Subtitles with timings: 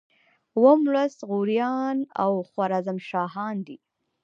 [0.57, 3.77] اووم لوست غوریان او خوارزم شاهان دي.